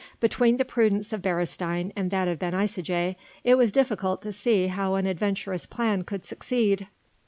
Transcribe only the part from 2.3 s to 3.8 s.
Ben Isaje, it was